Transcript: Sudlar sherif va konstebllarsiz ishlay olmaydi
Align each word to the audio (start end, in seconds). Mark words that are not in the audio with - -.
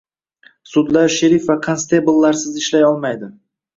Sudlar 0.69 1.11
sherif 1.17 1.45
va 1.51 1.57
konstebllarsiz 1.67 2.59
ishlay 2.63 2.89
olmaydi 2.91 3.35